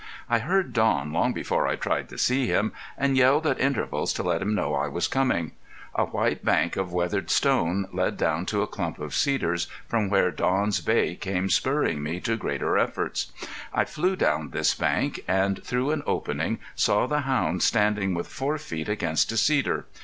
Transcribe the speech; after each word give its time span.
I 0.27 0.39
heard 0.39 0.73
Don 0.73 1.13
long 1.13 1.31
before 1.31 1.67
I 1.67 1.75
tried 1.75 2.09
to 2.09 2.17
see 2.17 2.47
him, 2.47 2.73
and 2.97 3.15
yelled 3.15 3.45
at 3.45 3.59
intervals 3.59 4.11
to 4.13 4.23
let 4.23 4.41
him 4.41 4.55
know 4.55 4.73
I 4.73 4.87
was 4.87 5.07
coming. 5.07 5.51
A 5.93 6.05
white 6.05 6.43
bank 6.43 6.75
of 6.75 6.91
weathered 6.91 7.29
stones 7.29 7.85
led 7.93 8.17
down 8.17 8.47
to 8.47 8.63
a 8.63 8.67
clump 8.67 8.97
of 8.97 9.13
cedars 9.13 9.67
from 9.87 10.09
where 10.09 10.31
Don's 10.31 10.81
bay 10.81 11.13
came 11.15 11.51
spurring 11.51 12.01
me 12.01 12.19
to 12.21 12.35
greater 12.35 12.79
efforts. 12.79 13.31
I 13.71 13.85
flew 13.85 14.15
down 14.15 14.49
this 14.49 14.73
bank, 14.73 15.19
and 15.27 15.63
through 15.63 15.91
an 15.91 16.01
opening 16.07 16.57
saw 16.73 17.05
the 17.05 17.19
hound 17.21 17.61
standing 17.61 18.15
with 18.15 18.25
fore 18.27 18.57
feet 18.57 18.89
against 18.89 19.31
a 19.31 19.37
cedar. 19.37 19.85